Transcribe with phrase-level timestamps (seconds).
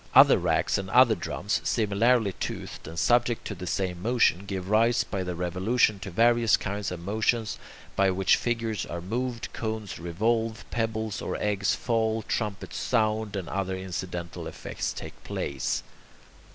[0.15, 5.03] Other racks and other drums, similarly toothed and subject to the same motion, give rise
[5.03, 7.59] by their revolution to various kinds of motions,
[7.95, 13.75] by which figures are moved, cones revolve, pebbles or eggs fall, trumpets sound, and other
[13.77, 15.83] incidental effects take place.